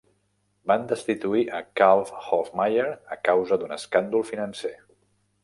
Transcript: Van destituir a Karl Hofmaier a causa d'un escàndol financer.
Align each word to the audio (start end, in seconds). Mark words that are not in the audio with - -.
Van 0.69 0.85
destituir 0.91 1.41
a 1.57 1.59
Karl 1.81 2.01
Hofmaier 2.37 2.87
a 3.17 3.19
causa 3.29 3.61
d'un 3.65 3.77
escàndol 3.79 4.27
financer. 4.33 4.75